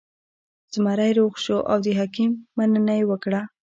[0.73, 3.41] زمری روغ شو او د حکیم مننه یې وکړه.